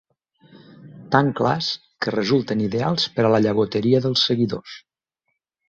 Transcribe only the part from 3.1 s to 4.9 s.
per a la llagoteria dels seguidors.